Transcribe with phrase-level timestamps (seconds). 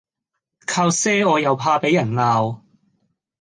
[0.65, 2.61] 靠賒我又怕俾人鬧